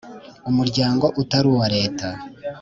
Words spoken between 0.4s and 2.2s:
umuryango utari uwa Leta